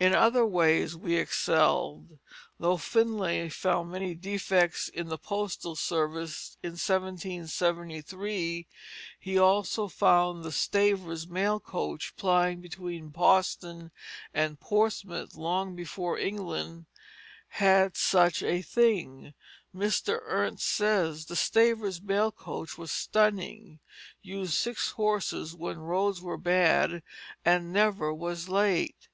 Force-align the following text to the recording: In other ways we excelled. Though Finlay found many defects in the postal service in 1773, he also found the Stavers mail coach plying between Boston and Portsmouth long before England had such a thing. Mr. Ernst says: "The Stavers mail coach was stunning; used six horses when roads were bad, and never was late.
In 0.00 0.16
other 0.16 0.44
ways 0.44 0.96
we 0.96 1.14
excelled. 1.14 2.18
Though 2.58 2.76
Finlay 2.76 3.48
found 3.50 3.92
many 3.92 4.16
defects 4.16 4.88
in 4.88 5.06
the 5.06 5.16
postal 5.16 5.76
service 5.76 6.56
in 6.60 6.70
1773, 6.72 8.66
he 9.20 9.38
also 9.38 9.86
found 9.86 10.42
the 10.42 10.50
Stavers 10.50 11.28
mail 11.28 11.60
coach 11.60 12.16
plying 12.16 12.60
between 12.60 13.10
Boston 13.10 13.92
and 14.34 14.58
Portsmouth 14.58 15.36
long 15.36 15.76
before 15.76 16.18
England 16.18 16.86
had 17.46 17.96
such 17.96 18.42
a 18.42 18.62
thing. 18.62 19.34
Mr. 19.72 20.18
Ernst 20.24 20.66
says: 20.66 21.26
"The 21.26 21.36
Stavers 21.36 22.02
mail 22.02 22.32
coach 22.32 22.76
was 22.76 22.90
stunning; 22.90 23.78
used 24.20 24.54
six 24.54 24.90
horses 24.90 25.54
when 25.54 25.78
roads 25.78 26.20
were 26.20 26.36
bad, 26.36 27.04
and 27.44 27.72
never 27.72 28.12
was 28.12 28.48
late. 28.48 29.06